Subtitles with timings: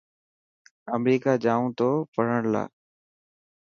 [0.95, 2.67] امريڪا جائون تو پڙهڻ لاءِ.